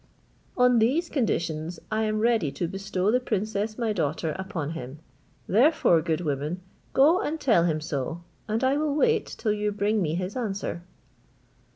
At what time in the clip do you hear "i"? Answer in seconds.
1.91-2.05, 8.63-8.77